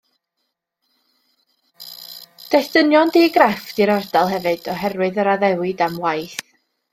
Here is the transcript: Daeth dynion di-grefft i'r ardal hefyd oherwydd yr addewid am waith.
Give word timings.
Daeth 2.53 2.69
dynion 2.77 3.13
di-grefft 3.17 3.83
i'r 3.85 3.93
ardal 3.97 4.33
hefyd 4.33 4.71
oherwydd 4.75 5.21
yr 5.25 5.31
addewid 5.35 5.85
am 5.91 6.01
waith. 6.09 6.41